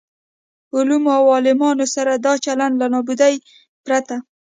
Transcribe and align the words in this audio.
علومو 0.75 1.09
او 1.19 1.23
عالمانو 1.35 1.85
سره 1.95 2.13
دا 2.25 2.33
چلن 2.45 2.71
له 2.81 2.85
نابودۍ 2.93 3.35
پرته. 3.85 4.15